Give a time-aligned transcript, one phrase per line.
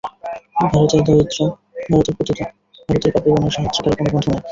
[0.63, 1.39] ভারতের দরিদ্র,
[1.85, 2.39] ভারতের পতিত,
[2.89, 4.41] ভারতের পাপিগণের সাহায্যকারী কোন বন্ধু নাই।